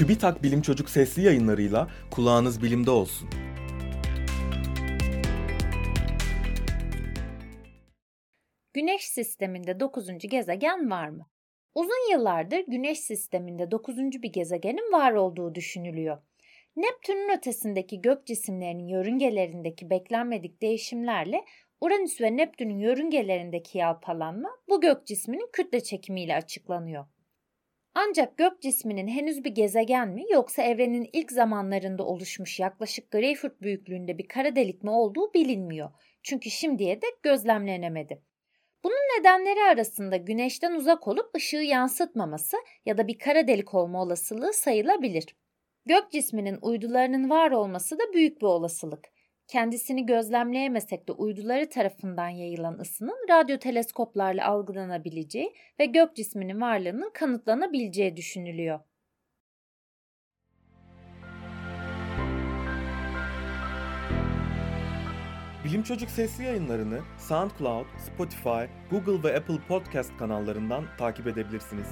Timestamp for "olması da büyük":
47.50-48.40